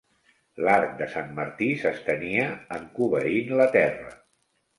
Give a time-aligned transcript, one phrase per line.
[0.67, 2.47] L'arc de Sant Martí s'estenia
[2.79, 4.11] encobeint la terra.